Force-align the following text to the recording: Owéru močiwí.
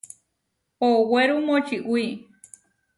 Owéru 0.87 1.37
močiwí. 1.47 2.03